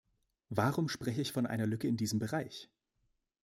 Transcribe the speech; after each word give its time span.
Warum 0.49 0.89
spreche 0.89 1.21
ich 1.21 1.31
von 1.31 1.45
einer 1.45 1.67
Lücke 1.67 1.87
in 1.87 1.95
diesem 1.95 2.17
Bereich? 2.17 2.71